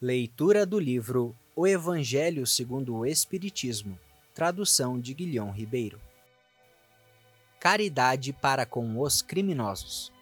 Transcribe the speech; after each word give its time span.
Leitura 0.00 0.64
do 0.64 0.78
livro 0.78 1.34
O 1.56 1.66
Evangelho 1.66 2.46
segundo 2.46 2.94
o 2.94 3.04
Espiritismo, 3.04 3.98
tradução 4.32 5.00
de 5.00 5.12
Guilhom 5.12 5.50
Ribeiro. 5.50 6.00
Caridade 7.58 8.32
para 8.32 8.64
com 8.64 9.00
os 9.00 9.20
criminosos. 9.20 10.12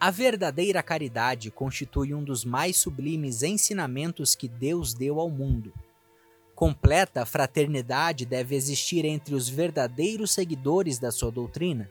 A 0.00 0.10
verdadeira 0.10 0.82
caridade 0.82 1.50
constitui 1.50 2.14
um 2.14 2.24
dos 2.24 2.42
mais 2.42 2.78
sublimes 2.78 3.42
ensinamentos 3.42 4.34
que 4.34 4.48
Deus 4.48 4.94
deu 4.94 5.20
ao 5.20 5.28
mundo. 5.28 5.70
Completa 6.54 7.26
fraternidade 7.26 8.24
deve 8.24 8.56
existir 8.56 9.04
entre 9.04 9.34
os 9.34 9.46
verdadeiros 9.46 10.30
seguidores 10.30 10.98
da 10.98 11.12
sua 11.12 11.30
doutrina. 11.30 11.90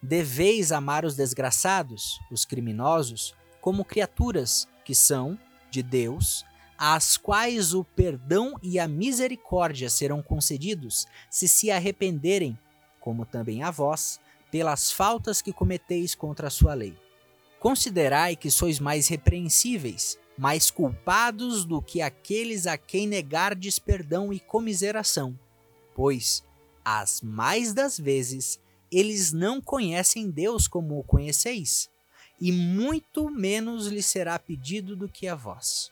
Deveis 0.00 0.70
amar 0.70 1.04
os 1.04 1.16
desgraçados, 1.16 2.20
os 2.30 2.44
criminosos, 2.44 3.34
como 3.60 3.84
criaturas 3.84 4.68
que 4.84 4.94
são, 4.94 5.36
de 5.70 5.82
Deus, 5.82 6.44
às 6.76 7.16
quais 7.16 7.74
o 7.74 7.82
perdão 7.82 8.54
e 8.62 8.78
a 8.78 8.86
misericórdia 8.86 9.90
serão 9.90 10.22
concedidos 10.22 11.06
se 11.28 11.48
se 11.48 11.70
arrependerem, 11.70 12.56
como 13.00 13.26
também 13.26 13.62
a 13.62 13.70
vós, 13.70 14.20
pelas 14.50 14.92
faltas 14.92 15.42
que 15.42 15.52
cometeis 15.52 16.14
contra 16.14 16.46
a 16.46 16.50
sua 16.50 16.74
lei. 16.74 16.96
Considerai 17.58 18.36
que 18.36 18.50
sois 18.50 18.78
mais 18.78 19.08
repreensíveis, 19.08 20.16
mais 20.38 20.70
culpados 20.70 21.64
do 21.64 21.82
que 21.82 22.00
aqueles 22.00 22.66
a 22.66 22.78
quem 22.78 23.06
negardes 23.08 23.80
perdão 23.80 24.32
e 24.32 24.38
comiseração, 24.38 25.38
pois, 25.94 26.44
as 26.84 27.20
mais 27.20 27.74
das 27.74 27.98
vezes, 27.98 28.60
eles 28.90 29.32
não 29.32 29.60
conhecem 29.60 30.30
Deus 30.30 30.68
como 30.68 30.98
o 30.98 31.02
conheceis 31.02 31.90
e 32.40 32.52
muito 32.52 33.30
menos 33.30 33.86
lhe 33.86 34.02
será 34.02 34.38
pedido 34.38 34.94
do 34.94 35.08
que 35.08 35.26
a 35.26 35.34
vós. 35.34 35.90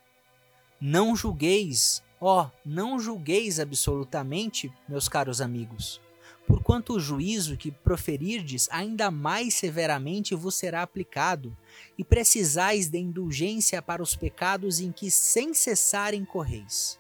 Não 0.81 1.17
julgueis, 1.17 2.03
ó, 2.21 2.51
não 2.65 2.99
julgueis 2.99 3.59
absolutamente, 3.59 4.73
meus 4.89 5.09
caros 5.09 5.41
amigos, 5.41 6.01
porquanto 6.47 6.95
o 6.95 7.01
juízo 7.01 7.57
que 7.57 7.71
proferirdes 7.71 8.69
ainda 8.71 9.11
mais 9.11 9.55
severamente 9.55 10.35
vos 10.35 10.55
será 10.55 10.83
aplicado, 10.83 11.57
e 11.99 12.05
precisais 12.05 12.89
de 12.89 12.99
indulgência 12.99 13.83
para 13.83 14.03
os 14.03 14.15
pecados 14.15 14.81
em 14.81 14.93
que 14.93 15.11
sem 15.11 15.53
cessar 15.55 16.15
incorreis. 16.15 16.99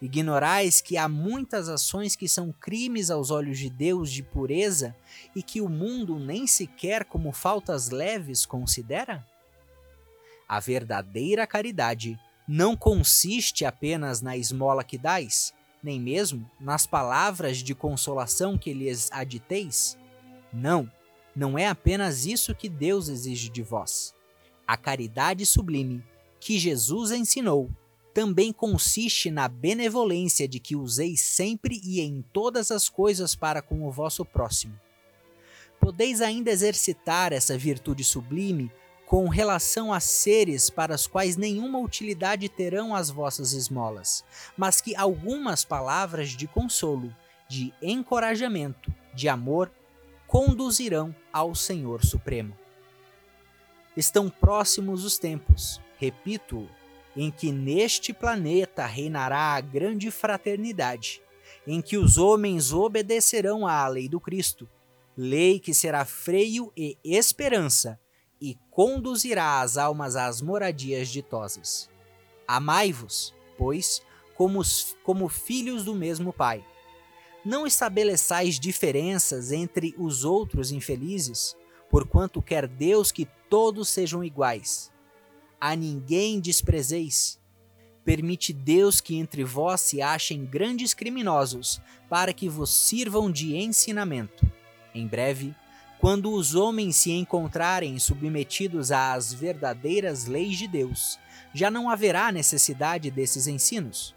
Ignorais 0.00 0.80
que 0.80 0.96
há 0.96 1.08
muitas 1.08 1.68
ações 1.68 2.14
que 2.14 2.28
são 2.28 2.52
crimes 2.52 3.10
aos 3.10 3.30
olhos 3.30 3.58
de 3.58 3.68
Deus 3.68 4.12
de 4.12 4.22
pureza 4.22 4.94
e 5.34 5.42
que 5.42 5.60
o 5.60 5.68
mundo 5.68 6.20
nem 6.20 6.46
sequer 6.46 7.04
como 7.04 7.32
faltas 7.32 7.90
leves 7.90 8.46
considera? 8.46 9.26
A 10.48 10.60
verdadeira 10.60 11.46
caridade 11.46 12.18
não 12.46 12.76
consiste 12.76 13.64
apenas 13.64 14.22
na 14.22 14.36
esmola 14.36 14.84
que 14.84 14.96
dais, 14.96 15.52
nem 15.82 16.00
mesmo 16.00 16.48
nas 16.60 16.86
palavras 16.86 17.58
de 17.58 17.74
consolação 17.74 18.56
que 18.56 18.72
lhes 18.72 19.10
aditeis. 19.12 19.98
Não, 20.52 20.90
não 21.34 21.58
é 21.58 21.66
apenas 21.66 22.24
isso 22.24 22.54
que 22.54 22.68
Deus 22.68 23.08
exige 23.08 23.48
de 23.48 23.62
vós. 23.62 24.14
A 24.66 24.76
caridade 24.76 25.44
sublime 25.44 26.04
que 26.40 26.56
Jesus 26.56 27.10
ensinou 27.10 27.68
também 28.12 28.52
consiste 28.52 29.30
na 29.30 29.48
benevolência 29.48 30.48
de 30.48 30.58
que 30.58 30.74
useis 30.74 31.20
sempre 31.20 31.80
e 31.84 32.00
em 32.00 32.24
todas 32.32 32.70
as 32.70 32.88
coisas 32.88 33.34
para 33.34 33.62
com 33.62 33.86
o 33.86 33.90
vosso 33.90 34.24
próximo. 34.24 34.78
Podeis 35.80 36.20
ainda 36.20 36.50
exercitar 36.50 37.32
essa 37.32 37.56
virtude 37.56 38.02
sublime 38.02 38.72
com 39.06 39.26
relação 39.28 39.92
a 39.92 40.00
seres 40.00 40.68
para 40.68 40.94
os 40.94 41.06
quais 41.06 41.36
nenhuma 41.36 41.78
utilidade 41.78 42.46
terão 42.48 42.94
as 42.94 43.08
vossas 43.08 43.52
esmolas, 43.52 44.22
mas 44.56 44.80
que 44.80 44.94
algumas 44.94 45.64
palavras 45.64 46.30
de 46.30 46.46
consolo, 46.46 47.14
de 47.48 47.72
encorajamento, 47.80 48.92
de 49.14 49.28
amor, 49.28 49.72
conduzirão 50.26 51.14
ao 51.32 51.54
Senhor 51.54 52.04
Supremo. 52.04 52.54
Estão 53.96 54.28
próximos 54.28 55.04
os 55.04 55.18
tempos, 55.18 55.80
repito, 55.96 56.68
em 57.20 57.32
que 57.32 57.50
neste 57.50 58.12
planeta 58.12 58.86
reinará 58.86 59.56
a 59.56 59.60
grande 59.60 60.08
fraternidade, 60.08 61.20
em 61.66 61.82
que 61.82 61.96
os 61.96 62.16
homens 62.16 62.72
obedecerão 62.72 63.66
à 63.66 63.88
lei 63.88 64.08
do 64.08 64.20
Cristo, 64.20 64.68
lei 65.16 65.58
que 65.58 65.74
será 65.74 66.04
freio 66.04 66.72
e 66.76 66.96
esperança 67.02 67.98
e 68.40 68.56
conduzirá 68.70 69.60
as 69.60 69.76
almas 69.76 70.14
às 70.14 70.40
moradias 70.40 71.08
ditosas. 71.08 71.90
Amai-vos, 72.46 73.34
pois, 73.58 74.00
como, 74.36 74.62
como 75.02 75.28
filhos 75.28 75.84
do 75.84 75.96
mesmo 75.96 76.32
Pai. 76.32 76.64
Não 77.44 77.66
estabeleçais 77.66 78.60
diferenças 78.60 79.50
entre 79.50 79.92
os 79.98 80.24
outros 80.24 80.70
infelizes, 80.70 81.56
porquanto 81.90 82.40
quer 82.40 82.68
Deus 82.68 83.10
que 83.10 83.26
todos 83.50 83.88
sejam 83.88 84.22
iguais 84.22 84.96
a 85.60 85.74
ninguém 85.74 86.40
desprezeis. 86.40 87.38
Permite 88.04 88.52
Deus 88.52 89.00
que 89.00 89.16
entre 89.16 89.44
vós 89.44 89.82
se 89.82 90.00
achem 90.00 90.46
grandes 90.46 90.94
criminosos, 90.94 91.80
para 92.08 92.32
que 92.32 92.48
vos 92.48 92.70
sirvam 92.70 93.30
de 93.30 93.56
ensinamento. 93.56 94.50
Em 94.94 95.06
breve, 95.06 95.54
quando 95.98 96.32
os 96.32 96.54
homens 96.54 96.96
se 96.96 97.10
encontrarem 97.10 97.98
submetidos 97.98 98.92
às 98.92 99.32
verdadeiras 99.32 100.26
leis 100.26 100.56
de 100.56 100.68
Deus, 100.68 101.18
já 101.52 101.70
não 101.70 101.90
haverá 101.90 102.30
necessidade 102.30 103.10
desses 103.10 103.46
ensinos. 103.46 104.14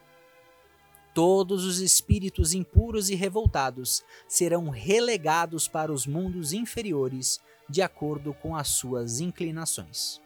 Todos 1.14 1.66
os 1.66 1.80
espíritos 1.80 2.54
impuros 2.54 3.10
e 3.10 3.16
revoltados 3.16 4.02
serão 4.28 4.70
relegados 4.70 5.68
para 5.68 5.92
os 5.92 6.08
mundos 6.08 6.54
inferiores, 6.54 7.42
de 7.68 7.82
acordo 7.82 8.34
com 8.34 8.56
as 8.56 8.70
suas 8.70 9.20
inclinações. 9.20 10.22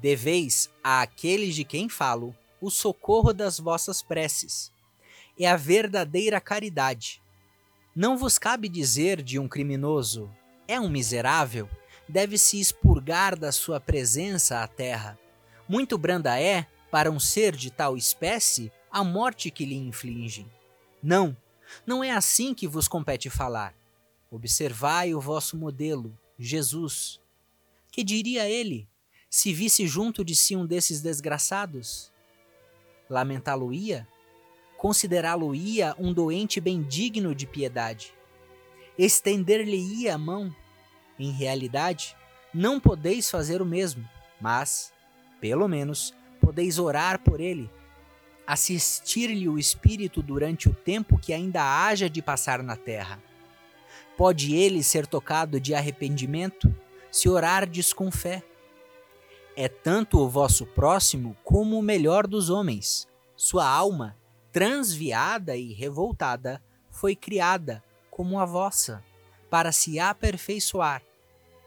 Deveis 0.00 0.70
a 0.82 1.02
aqueles 1.02 1.54
de 1.54 1.64
quem 1.64 1.88
falo 1.88 2.34
o 2.60 2.70
socorro 2.70 3.32
das 3.32 3.58
vossas 3.58 4.02
preces. 4.02 4.72
É 5.38 5.46
a 5.46 5.56
verdadeira 5.56 6.40
caridade. 6.40 7.22
Não 7.94 8.16
vos 8.16 8.38
cabe 8.38 8.68
dizer 8.68 9.22
de 9.22 9.38
um 9.38 9.48
criminoso: 9.48 10.30
é 10.66 10.78
um 10.78 10.88
miserável, 10.88 11.68
deve-se 12.08 12.60
expurgar 12.60 13.36
da 13.36 13.50
sua 13.50 13.80
presença 13.80 14.62
à 14.62 14.68
terra. 14.68 15.18
Muito 15.68 15.98
branda 15.98 16.40
é, 16.40 16.66
para 16.90 17.10
um 17.10 17.20
ser 17.20 17.54
de 17.54 17.70
tal 17.70 17.96
espécie, 17.96 18.72
a 18.90 19.04
morte 19.04 19.50
que 19.50 19.64
lhe 19.64 19.76
infligem. 19.76 20.50
Não, 21.02 21.36
não 21.86 22.02
é 22.02 22.10
assim 22.10 22.54
que 22.54 22.66
vos 22.66 22.88
compete 22.88 23.28
falar. 23.28 23.74
Observai 24.30 25.14
o 25.14 25.20
vosso 25.20 25.56
modelo, 25.56 26.16
Jesus. 26.38 27.20
Que 27.90 28.04
diria 28.04 28.48
ele? 28.48 28.88
Se 29.30 29.52
visse 29.52 29.86
junto 29.86 30.24
de 30.24 30.34
si 30.34 30.56
um 30.56 30.66
desses 30.66 31.00
desgraçados? 31.00 32.10
Lamentá-lo-ia? 33.08 34.06
Considerá-lo-ia 34.76 35.94
um 35.98 36.12
doente 36.12 36.60
bem 36.60 36.82
digno 36.82 37.34
de 37.34 37.46
piedade? 37.46 38.14
Estender-lhe-ia 38.96 40.14
a 40.14 40.18
mão? 40.18 40.54
Em 41.18 41.30
realidade, 41.30 42.16
não 42.54 42.80
podeis 42.80 43.30
fazer 43.30 43.60
o 43.60 43.66
mesmo, 43.66 44.08
mas, 44.40 44.92
pelo 45.40 45.68
menos, 45.68 46.14
podeis 46.40 46.78
orar 46.78 47.18
por 47.18 47.40
ele, 47.40 47.68
assistir-lhe 48.46 49.48
o 49.48 49.58
espírito 49.58 50.22
durante 50.22 50.68
o 50.68 50.74
tempo 50.74 51.18
que 51.18 51.32
ainda 51.32 51.62
haja 51.62 52.08
de 52.08 52.22
passar 52.22 52.62
na 52.62 52.76
terra. 52.76 53.22
Pode 54.16 54.54
ele 54.54 54.82
ser 54.82 55.06
tocado 55.06 55.60
de 55.60 55.74
arrependimento 55.74 56.74
se 57.10 57.28
orardes 57.28 57.92
com 57.92 58.10
fé 58.10 58.42
é 59.60 59.68
tanto 59.68 60.20
o 60.20 60.28
vosso 60.28 60.64
próximo 60.64 61.36
como 61.42 61.76
o 61.76 61.82
melhor 61.82 62.28
dos 62.28 62.48
homens. 62.48 63.08
Sua 63.34 63.68
alma, 63.68 64.16
transviada 64.52 65.56
e 65.56 65.72
revoltada, 65.72 66.62
foi 66.88 67.16
criada 67.16 67.82
como 68.08 68.38
a 68.38 68.44
vossa, 68.44 69.02
para 69.50 69.72
se 69.72 69.98
aperfeiçoar. 69.98 71.02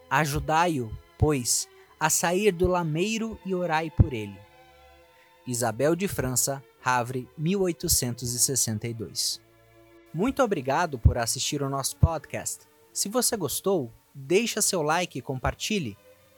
Ajudai-o, 0.08 0.90
pois, 1.18 1.68
a 2.00 2.08
sair 2.08 2.50
do 2.50 2.66
lameiro 2.66 3.38
e 3.44 3.54
orai 3.54 3.90
por 3.90 4.14
ele. 4.14 4.40
Isabel 5.46 5.94
de 5.94 6.08
França, 6.08 6.64
Havre, 6.82 7.28
1862. 7.36 9.38
Muito 10.14 10.42
obrigado 10.42 10.98
por 10.98 11.18
assistir 11.18 11.62
o 11.62 11.68
nosso 11.68 11.96
podcast. 11.96 12.66
Se 12.90 13.10
você 13.10 13.36
gostou, 13.36 13.92
deixa 14.14 14.62
seu 14.62 14.80
like 14.80 15.18
e 15.18 15.22
compartilhe. 15.22 15.94